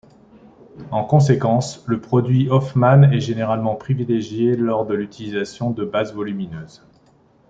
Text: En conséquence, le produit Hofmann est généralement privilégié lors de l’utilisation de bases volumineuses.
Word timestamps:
En 0.89 1.03
conséquence, 1.03 1.83
le 1.85 2.01
produit 2.01 2.49
Hofmann 2.49 3.13
est 3.13 3.19
généralement 3.19 3.75
privilégié 3.75 4.55
lors 4.55 4.87
de 4.87 4.95
l’utilisation 4.95 5.69
de 5.69 5.85
bases 5.85 6.15
volumineuses. 6.15 6.83